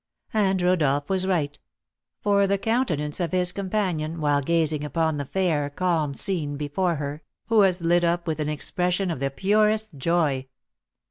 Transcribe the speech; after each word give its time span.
And 0.33 0.63
Rodolph 0.63 1.11
was 1.11 1.27
right; 1.27 1.59
for 2.21 2.47
the 2.47 2.57
countenance 2.57 3.19
of 3.19 3.31
his 3.33 3.51
companion, 3.51 4.19
while 4.19 4.41
gazing 4.41 4.83
upon 4.83 5.17
the 5.17 5.25
fair, 5.25 5.69
calm 5.69 6.15
scene 6.15 6.57
before 6.57 6.95
her, 6.95 7.21
was 7.49 7.81
lit 7.83 8.03
up 8.03 8.25
with 8.25 8.39
an 8.39 8.49
expression 8.49 9.11
of 9.11 9.19
the 9.19 9.29
purest 9.29 9.89
joy. 9.95 10.47